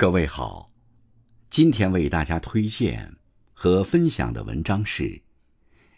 [0.00, 0.70] 各位好，
[1.50, 3.16] 今天为大家推荐
[3.52, 5.20] 和分享的文章是：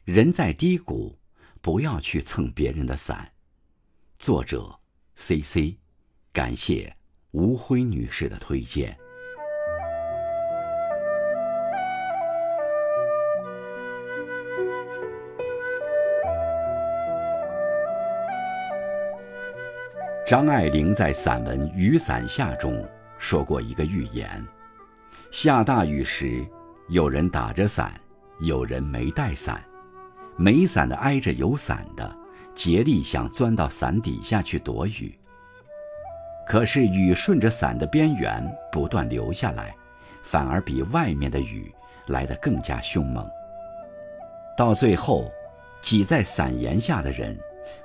[0.05, 1.19] 人在低谷，
[1.61, 3.31] 不要去蹭别人的伞。
[4.19, 4.81] 作者
[5.17, 5.77] ：C C，
[6.33, 6.97] 感谢
[7.33, 8.97] 吴辉女士的推荐。
[20.27, 22.83] 张爱玲在散文《雨伞下》中
[23.21, 24.45] 说过一个寓言：
[25.31, 26.43] 下大雨时，
[26.89, 27.93] 有人打着伞，
[28.41, 29.63] 有人没带伞。
[30.37, 32.17] 没伞的挨着有伞的，
[32.55, 35.15] 竭力想钻到伞底下去躲雨。
[36.49, 39.77] 可是雨顺着伞的边缘不断流下来，
[40.23, 41.71] 反而比外面的雨
[42.07, 43.29] 来得更加凶猛。
[44.57, 45.31] 到最后，
[45.83, 47.39] 挤在伞檐下的人，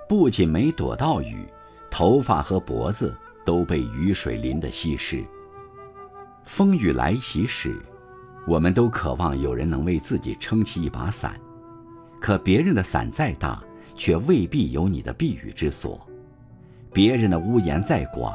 [0.08, 1.46] 不仅没躲到雨。
[1.92, 5.24] 头发和脖子都被雨水淋得稀释。
[6.44, 7.80] 风雨来袭时，
[8.48, 11.40] 我们都渴望有人能为自己撑起一把伞，
[12.20, 13.64] 可别人的伞再大，
[13.96, 16.00] 却未必有你的避雨之所；
[16.92, 18.34] 别人的屋檐再广，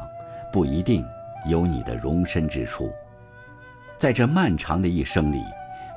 [0.51, 1.05] 不一定
[1.45, 2.91] 有你的容身之处。
[3.97, 5.43] 在这漫长的一生里，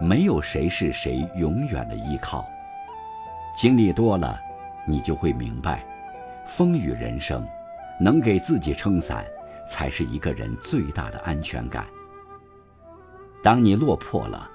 [0.00, 2.44] 没有谁是谁永远的依靠。
[3.56, 4.38] 经历多了，
[4.86, 5.84] 你就会明白。
[6.46, 7.46] 风雨人生，
[8.00, 9.24] 能给自己撑伞，
[9.68, 11.86] 才是一个人最大的安全感。
[13.42, 14.50] 当你落魄了，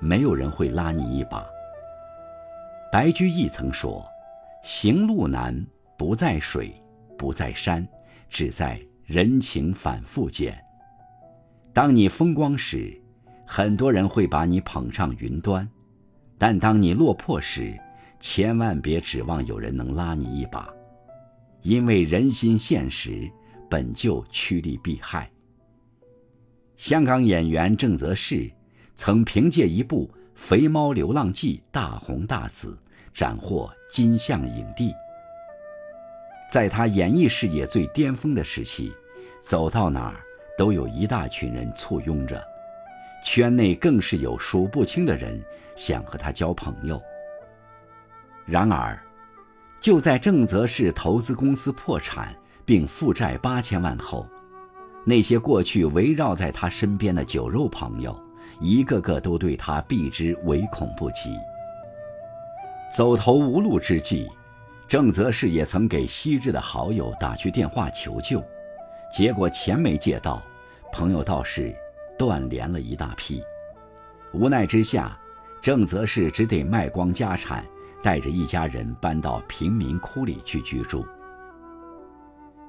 [0.00, 1.44] 没有人会拉你一把。
[2.90, 4.04] 白居易曾说
[4.62, 6.72] ：“行路难，不在水，
[7.18, 7.86] 不在山，
[8.30, 10.56] 只在人情反复间。”
[11.74, 12.98] 当你风光时，
[13.46, 15.66] 很多人会把你捧上云端；
[16.38, 17.78] 但当你落魄时，
[18.20, 20.68] 千万别指望有人能拉你一把。
[21.62, 23.30] 因为人心现实，
[23.68, 25.30] 本就趋利避害。
[26.76, 28.50] 香港演员郑则仕
[28.94, 32.78] 曾凭借一部《肥猫流浪记》大红大紫，
[33.12, 34.92] 斩获金像影帝。
[36.50, 38.92] 在他演艺事业最巅峰的时期，
[39.42, 40.20] 走到哪儿
[40.56, 42.42] 都有一大群人簇拥着，
[43.24, 45.44] 圈内更是有数不清的人
[45.76, 47.02] 想和他交朋友。
[48.46, 48.98] 然而，
[49.80, 52.34] 就在郑则仕投资公司破产
[52.64, 54.26] 并负债八千万后，
[55.04, 58.18] 那些过去围绕在他身边的酒肉朋友，
[58.60, 61.30] 一个个都对他避之唯恐不及。
[62.94, 64.28] 走投无路之际，
[64.88, 68.42] 郑则仕也曾给昔日的好友打去电话求救，
[69.14, 70.42] 结果钱没借到，
[70.92, 71.74] 朋友倒是
[72.18, 73.42] 断联了一大批。
[74.32, 75.16] 无奈之下，
[75.62, 77.64] 郑则仕只得卖光家产。
[78.02, 81.04] 带着一家人搬到贫民窟里去居住。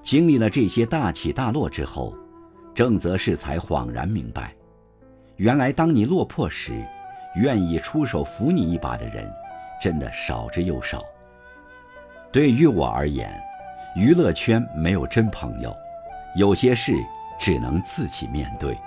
[0.02, 2.16] 经历了这些大起大落之后，
[2.74, 4.56] 郑则仕才恍然明白，
[5.36, 6.84] 原来当你落魄时，
[7.36, 9.30] 愿意出手扶你一把的人，
[9.82, 11.04] 真的少之又少。
[12.32, 13.32] 对于我而言，
[13.96, 15.76] 娱乐圈没有真朋友，
[16.36, 16.94] 有些事
[17.38, 18.78] 只能自己面对。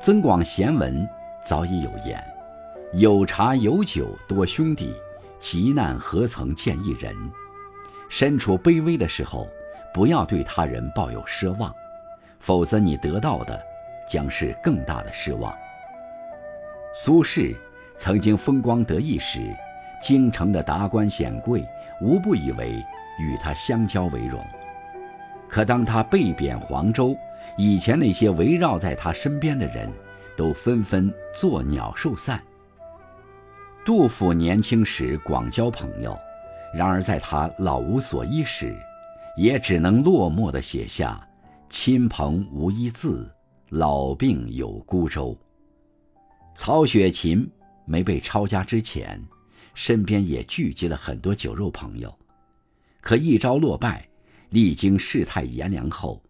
[0.00, 1.06] 增广贤文
[1.44, 2.22] 早已有言。
[2.94, 4.94] 有茶有酒多兄弟，
[5.38, 7.14] 急难何曾见一人。
[8.08, 9.46] 身处卑微的时候，
[9.92, 11.70] 不要对他人抱有奢望，
[12.40, 13.60] 否则你得到的
[14.08, 15.54] 将是更大的失望。
[16.94, 17.54] 苏轼
[17.98, 19.54] 曾经风光得意时，
[20.02, 21.62] 京城的达官显贵
[22.00, 22.82] 无不以为
[23.20, 24.42] 与他相交为荣。
[25.46, 27.14] 可当他被贬黄州，
[27.58, 29.92] 以前那些围绕在他身边的人，
[30.38, 32.42] 都纷纷作鸟兽散。
[33.88, 36.14] 杜甫年轻时广交朋友，
[36.74, 38.78] 然而在他老无所依时，
[39.34, 41.26] 也只能落寞地写下
[41.70, 43.26] “亲朋无一字，
[43.70, 45.34] 老病有孤舟”。
[46.54, 47.50] 曹雪芹
[47.86, 49.18] 没被抄家之前，
[49.72, 52.14] 身边也聚集了很多酒肉朋友，
[53.00, 54.06] 可一朝落败，
[54.50, 56.22] 历经世态炎凉后，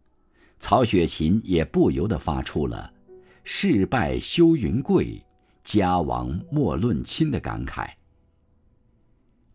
[0.60, 2.88] 曹雪芹也不由得发出了
[3.42, 5.20] “事败休云贵”。
[5.68, 7.90] 家亡莫论亲的感慨。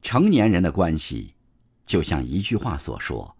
[0.03, 1.33] 成年人的关系，
[1.87, 3.35] 就像一句话所说：“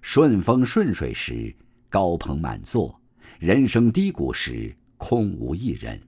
[0.00, 1.54] 顺风顺水时，
[1.90, 2.98] 高朋满座；
[3.38, 6.00] 人生低谷时，空无一人。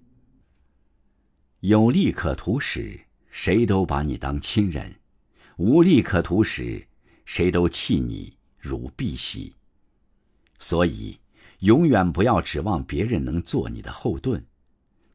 [1.60, 4.90] 有利可图时，谁都把你当亲人；
[5.58, 6.82] 无利可图时，
[7.26, 9.52] 谁都弃你如敝屣。
[10.58, 11.18] 所以，
[11.58, 14.42] 永远不要指望别人能做你的后盾。”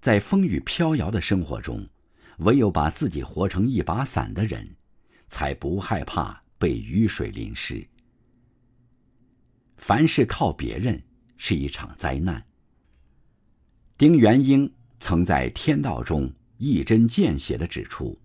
[0.03, 1.88] 在风雨飘摇的生活中，
[2.39, 4.75] 唯有把自己活成一把伞的人，
[5.27, 7.88] 才不害怕被雨水淋湿。
[9.77, 11.01] 凡事靠别人
[11.38, 12.45] 是一场灾难，
[13.97, 14.69] 丁元英
[15.00, 18.19] 曾在《天道》中一针见血地指出，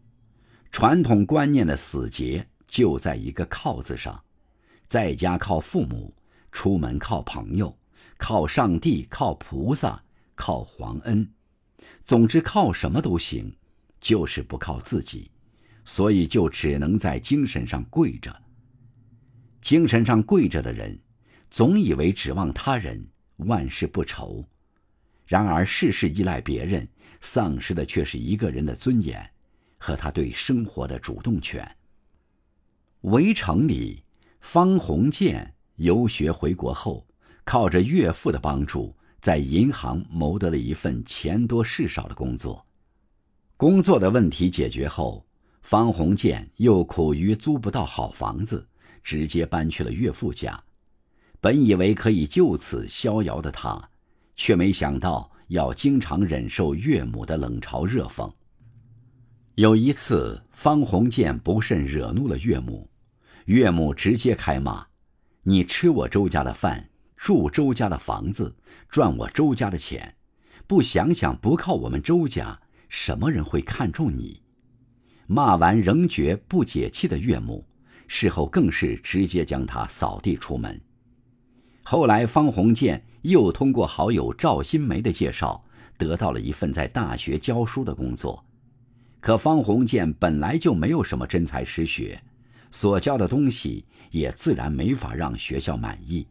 [0.73, 4.21] 传统观念的死结就在一个“靠”字上，
[4.89, 6.13] 在家靠父母，
[6.51, 7.79] 出门靠朋友，
[8.17, 10.03] 靠上帝，靠菩萨，
[10.35, 11.33] 靠皇恩，
[12.05, 13.55] 总之靠什么都行，
[14.01, 15.31] 就是不靠自己，
[15.85, 18.35] 所以就只能在精神上跪着。
[19.61, 20.99] 精神上跪着的人，
[21.51, 24.45] 总以为指望他人，万事不愁。
[25.27, 26.89] 然而，事事依赖别人，
[27.21, 29.31] 丧失的却是一个人的尊严
[29.77, 31.77] 和他对生活的主动权。
[33.03, 34.03] 围城里，
[34.41, 37.07] 方鸿渐游学回国后，
[37.45, 42.65] 靠着岳父的帮助，在银行谋得了一份钱多事少的工作。
[43.57, 45.27] 工作的问题解决后，
[45.63, 48.67] 方鸿渐又苦于租不到好房子，
[49.03, 50.63] 直接搬去了岳父家。
[51.41, 53.89] 本以为可以就此逍遥的他。
[54.41, 58.33] 却没想到要经常忍受岳母的冷嘲热讽。
[59.57, 62.89] 有一次，方鸿渐不慎惹怒了岳母，
[63.47, 64.87] 岳母直接开骂
[65.43, 66.89] ：“你吃我周家的饭，
[67.19, 68.55] 住周家的房子，
[68.89, 70.15] 赚我周家的钱，
[70.67, 74.41] 不想想不靠我们周家，什么人会看重你？”
[75.27, 77.63] 骂完仍觉不解气的岳母，
[78.07, 80.81] 事后更是直接将他扫地出门。
[81.83, 85.63] 后来，方鸿渐又通过好友赵新梅的介绍，
[85.99, 88.43] 得到了一份在大学教书的工作。
[89.21, 92.23] 可方鸿渐本来就没有什么真才实学，
[92.71, 96.27] 所教的东西也自然没法让学校满意。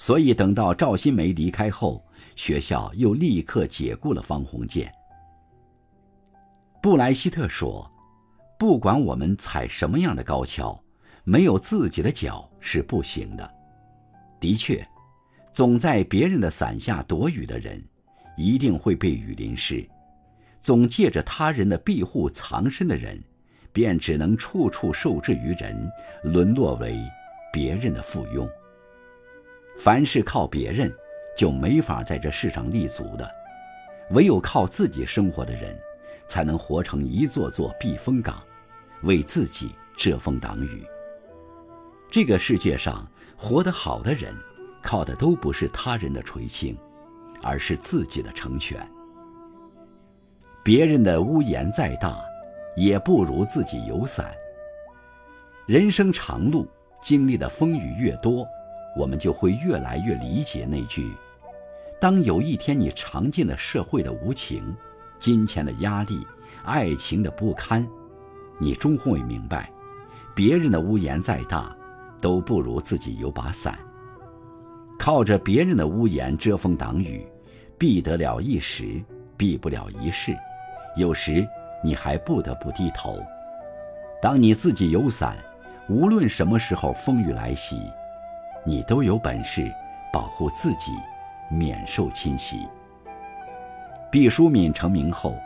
[0.00, 2.02] 所以，等到赵新梅离开后，
[2.34, 4.90] 学校又立刻解雇了方鸿渐。
[6.80, 7.86] 布莱希特说
[8.58, 10.82] ：“不管我们踩什么样的高跷，
[11.22, 13.48] 没有自己的脚是不行的。”
[14.40, 14.82] 的确，
[15.52, 17.78] 总在别人的伞下躲雨的人，
[18.38, 19.86] 一定会被雨淋湿；
[20.62, 23.22] 总借着他人的庇护藏身的人，
[23.70, 25.76] 便只能处处受制于人，
[26.24, 26.98] 沦落为
[27.52, 28.48] 别人的附庸。
[29.82, 30.94] 凡是靠别人，
[31.34, 33.24] 就没法在这世上立足的；
[34.10, 35.74] 唯有靠自己生活的人，
[36.26, 38.42] 才能活成一座座避风港，
[39.04, 40.84] 为自己遮风挡雨。
[42.10, 43.06] 这个世界上。
[43.42, 44.34] 活得好的人，
[44.82, 46.76] 靠的都不是他人的垂青，
[47.42, 48.78] 而是自己的成全。
[50.62, 52.20] 别人的屋檐再大，
[52.76, 54.30] 也不如自己有伞。
[55.64, 56.68] 人生长路，
[57.02, 58.46] 经历的风雨越多，
[58.96, 61.10] 我们就会越来越理解那句：
[62.00, 64.74] 当有一天你尝尽了社会的无情、
[65.18, 66.26] 金钱的压力、
[66.64, 67.86] 爱情的不堪，
[68.58, 69.70] 你终会明白，
[70.34, 71.74] 别人的屋檐再大。
[72.20, 73.74] 都不如自己有把伞。
[74.98, 77.26] 靠着别人的屋檐遮风挡雨，
[77.78, 79.02] 避得了一时，
[79.38, 80.36] 避不了一世。
[80.96, 81.48] 有时
[81.82, 83.18] 你还不得不低头。
[84.20, 85.34] 当你自己有伞，
[85.88, 87.80] 无论什么时候风雨来袭，
[88.64, 89.70] 你都有本事
[90.12, 90.92] 保护自己，
[91.50, 92.66] 免受侵袭。
[94.10, 95.36] 毕淑敏成名后，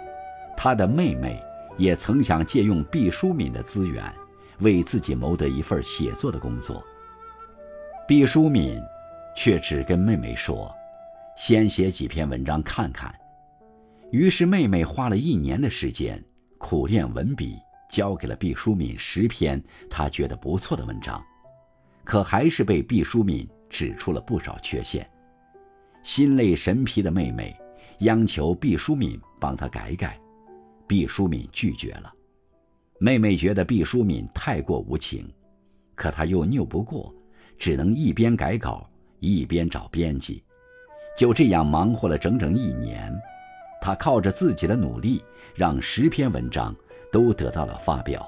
[0.56, 1.42] 她的妹妹
[1.76, 4.02] 也曾想借用毕淑敏的资源。
[4.60, 6.80] 为自己谋得一份写作的工作，
[8.06, 8.80] 毕淑敏
[9.36, 10.72] 却只跟妹妹说
[11.36, 13.12] ：“先写几篇文章看看。”
[14.12, 16.22] 于是妹妹花了一年的时间
[16.56, 17.58] 苦练文笔，
[17.90, 21.20] 交给了毕淑敏十篇她觉得不错的文章，
[22.04, 25.08] 可还是被毕淑敏指出了不少缺陷。
[26.02, 27.56] 心累神疲的妹妹
[28.00, 30.20] 央求毕淑敏帮她改改，
[30.86, 32.12] 毕淑敏拒绝了。
[32.98, 35.28] 妹妹觉得毕淑敏太过无情，
[35.94, 37.12] 可她又拗不过，
[37.58, 40.44] 只能一边改稿一边找编辑，
[41.16, 43.12] 就这样忙活了整整一年。
[43.80, 45.22] 她靠着自己的努力，
[45.54, 46.74] 让十篇文章
[47.10, 48.26] 都得到了发表，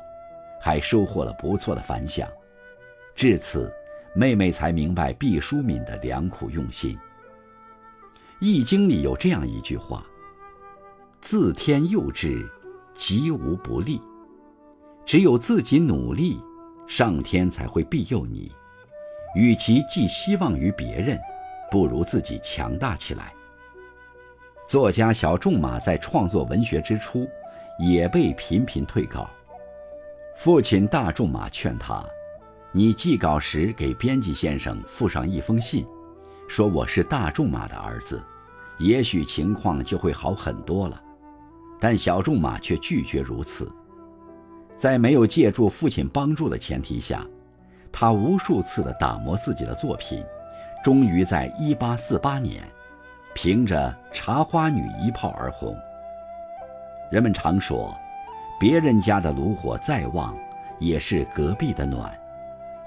[0.61, 2.29] 还收获了不错的反响。
[3.17, 3.73] 至此，
[4.15, 6.95] 妹妹才明白毕淑敏的良苦用心。
[8.41, 10.05] 《易经》里有这样一句话
[11.23, 12.47] ：“自天佑之，
[12.95, 13.99] 吉无不利。”
[15.07, 16.39] 只有自己努力，
[16.87, 18.53] 上天才会庇佑你。
[19.35, 21.19] 与其寄希望于别人，
[21.71, 23.33] 不如自己强大起来。
[24.69, 27.27] 作家小仲马在创作文学之初，
[27.79, 29.31] 也被频频退稿。
[30.37, 32.05] 父亲大仲马劝他
[32.77, 35.87] ：“你寄稿时给编辑先生附上一封信，
[36.47, 38.23] 说我是大仲马的儿子，
[38.77, 41.03] 也许情况就会好很多了。”
[41.81, 43.73] 但小仲马却拒绝如此。
[44.77, 47.27] 在没有借助父亲帮助的前提下，
[47.91, 50.23] 他无数次的打磨自己的作品，
[50.85, 52.63] 终于在1848年，
[53.35, 55.75] 凭着茶花女一炮而红。
[57.11, 57.97] 人们常说，
[58.61, 60.37] 别人家的炉火再旺，
[60.79, 62.15] 也是隔壁的暖。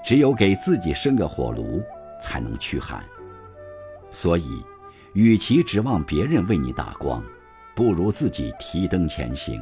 [0.02, 1.82] 只有给自己生个火炉，
[2.20, 3.02] 才能驱寒。
[4.10, 4.62] 所以，
[5.12, 7.22] 与其指望别人为你打光，
[7.76, 9.60] 不如自己提灯前行；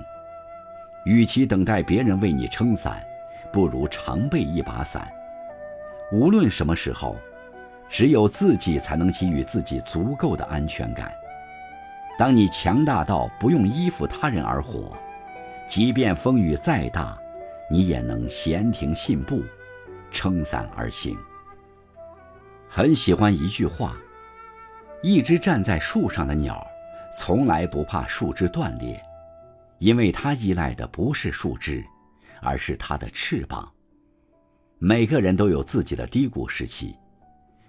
[1.05, 3.03] 与其等待别人为你撑伞，
[3.53, 5.07] 不如常备一把伞。
[6.13, 7.17] 无论什么时候，
[7.91, 11.13] 只有自己才能给予自己足够的安全感。
[12.19, 14.97] 当你强大到不用依附他人而活，
[15.69, 17.19] 即便风雨再大，
[17.71, 19.43] 你也能闲庭信步。
[20.11, 21.19] 撑伞而行。
[22.69, 23.97] 很喜欢一句话：
[25.03, 26.65] 一只站在树上的鸟，
[27.19, 29.03] 从来不怕树枝断裂，
[29.79, 31.85] 因为它依赖的不是树枝，
[32.43, 33.73] 而是它的翅膀。
[34.79, 36.95] 每个人都有自己的低谷时期，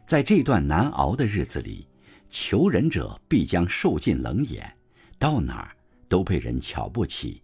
[0.05, 1.87] 在这段难熬的日子里，
[2.29, 4.71] 求人者必将受尽冷眼，
[5.17, 5.75] 到哪儿
[6.07, 7.41] 都被人瞧不起。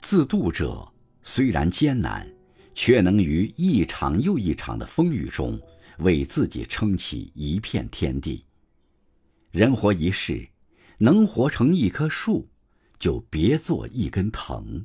[0.00, 0.86] 自渡者
[1.22, 2.26] 虽然艰难。
[2.74, 5.60] 却能于一场又一场的风雨中，
[5.98, 8.44] 为自己撑起一片天地。
[9.50, 10.48] 人活一世，
[10.98, 12.48] 能活成一棵树，
[12.98, 14.84] 就别做一根藤。